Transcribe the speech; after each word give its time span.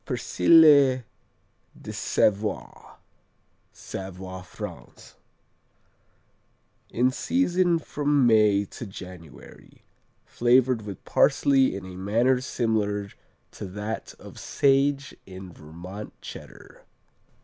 Persillé 0.03 1.03
de 1.79 1.93
Savoie 1.93 2.97
Savoie, 3.71 4.41
France 4.41 5.13
In 6.89 7.11
season 7.11 7.77
from 7.77 8.25
May 8.25 8.65
to 8.65 8.87
January, 8.87 9.83
flavored 10.25 10.81
with 10.87 11.05
parsley 11.05 11.75
in 11.75 11.85
a 11.85 11.95
manner 11.95 12.41
similar 12.41 13.11
to 13.51 13.65
that 13.67 14.15
of 14.17 14.39
sage 14.39 15.13
in 15.27 15.53
Vermont 15.53 16.19
Cheddar. 16.19 16.81